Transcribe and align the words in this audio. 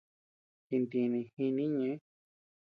Jintini 0.67 1.21
jinii 1.33 1.73
ñeʼe. 1.79 1.91